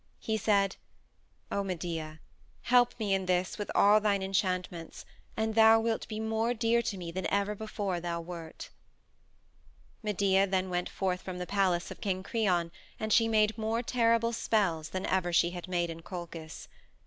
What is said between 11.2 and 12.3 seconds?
from the palace of King